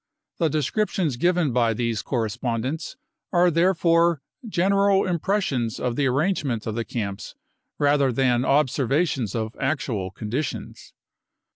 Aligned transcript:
The 0.39 0.49
descriptions 0.49 1.15
given 1.15 1.53
by 1.53 1.75
these 1.75 2.01
correspondents 2.01 2.97
are 3.31 3.51
therefore 3.51 4.23
general 4.47 5.05
impressions 5.05 5.79
of 5.79 5.95
the 5.95 6.07
arrangement 6.07 6.65
of 6.65 6.73
the 6.73 6.83
camps 6.85 7.35
rather 7.77 8.11
than 8.11 8.43
observations 8.43 9.35
of 9.35 9.55
actual 9.59 10.09
conditions. 10.09 10.95